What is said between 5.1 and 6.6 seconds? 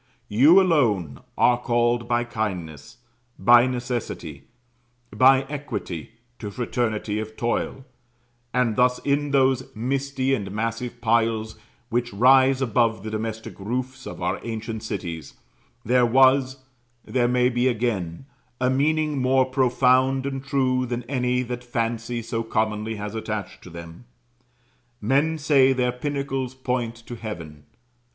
by equity, to